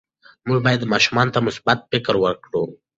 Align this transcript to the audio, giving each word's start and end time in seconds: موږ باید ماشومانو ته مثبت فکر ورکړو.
موږ 0.47 0.59
باید 0.65 0.89
ماشومانو 0.93 1.33
ته 1.35 1.39
مثبت 1.47 1.77
فکر 1.91 2.13
ورکړو. 2.23 2.63